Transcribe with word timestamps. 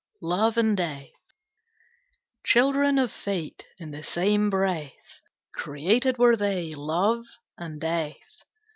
LOVE 0.23 0.57
AND 0.57 0.77
DEATH. 0.77 1.11
Children 2.43 2.97
of 2.97 3.11
Fate, 3.11 3.65
in 3.77 3.91
the 3.91 4.01
same 4.01 4.49
breath 4.49 5.21
Created 5.53 6.17
were 6.17 6.35
they, 6.35 6.71
Love 6.71 7.25
and 7.55 7.79
Death. 7.79 8.41